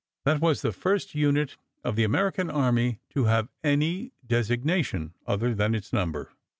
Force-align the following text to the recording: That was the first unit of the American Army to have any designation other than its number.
That 0.25 0.41
was 0.41 0.63
the 0.63 0.71
first 0.71 1.13
unit 1.13 1.57
of 1.83 1.95
the 1.95 2.03
American 2.05 2.49
Army 2.49 3.01
to 3.11 3.25
have 3.25 3.49
any 3.63 4.13
designation 4.25 5.13
other 5.27 5.53
than 5.53 5.75
its 5.75 5.93
number. 5.93 6.31